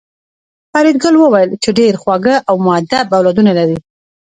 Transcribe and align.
فریدګل 0.71 1.15
وویل 1.19 1.51
چې 1.63 1.69
ډېر 1.79 1.93
خواږه 2.01 2.35
او 2.49 2.55
مودب 2.65 3.07
اولادونه 3.17 3.51
لرې 3.59 3.77